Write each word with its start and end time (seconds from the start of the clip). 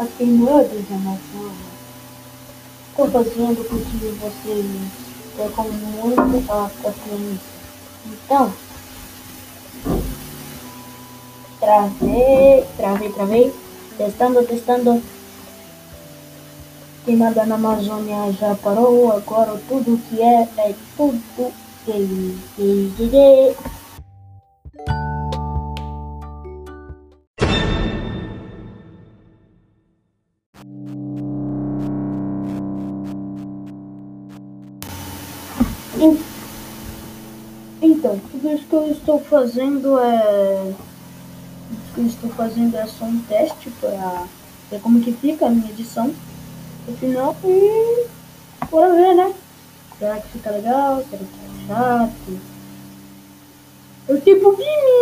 aqui 0.00 0.24
modos 0.24 0.86
de 0.86 0.92
emoção. 0.94 1.52
Estou 2.90 3.08
com 3.08 3.78
que 3.78 4.18
vocês 4.20 4.66
percam 5.36 5.68
muito 5.68 6.52
a 6.52 6.70
paciência. 6.82 7.60
Então, 8.06 8.52
travei, 11.60 12.64
travei, 12.76 13.12
travei, 13.12 13.54
testando, 13.96 14.42
testando. 14.44 15.02
Queimada 17.04 17.46
na 17.46 17.54
Amazônia 17.54 18.32
já 18.32 18.54
parou, 18.56 19.12
agora 19.12 19.60
tudo 19.68 20.00
que 20.08 20.20
é, 20.20 20.48
é 20.58 20.74
tudo 20.96 21.52
que, 21.84 22.38
que, 22.56 22.92
que. 22.96 23.69
Então, 37.82 38.18
tudo 38.30 38.50
isso 38.50 38.64
que 38.64 38.74
eu 38.74 38.90
estou 38.90 39.20
fazendo 39.20 39.98
é. 39.98 40.72
Tudo 41.68 41.94
que 41.94 42.00
eu 42.00 42.06
estou 42.06 42.30
fazendo 42.30 42.74
é 42.76 42.86
só 42.86 43.04
um 43.04 43.20
teste 43.20 43.70
para 43.80 44.24
ver 44.70 44.80
como 44.80 45.00
que 45.00 45.12
fica 45.12 45.46
a 45.46 45.50
minha 45.50 45.70
edição 45.70 46.10
no 46.88 46.96
final 46.96 47.36
e. 47.44 48.06
Bora 48.70 48.94
ver, 48.94 49.14
né? 49.14 49.34
Será 49.98 50.18
que 50.18 50.28
fica 50.28 50.50
legal? 50.50 51.04
Será 51.10 51.18
que 51.18 51.24
fica 51.24 51.66
chato? 51.66 52.40
Eu 54.08 54.20
tipo 54.20 54.56
mim. 54.56 54.99